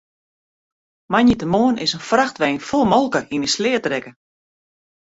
Moandeitemoarn 1.11 1.81
is 1.85 1.93
in 1.97 2.05
frachtwein 2.09 2.65
fol 2.67 2.89
molke 2.91 3.21
yn 3.35 3.45
'e 3.45 3.49
sleat 3.55 3.85
rekke. 3.91 4.11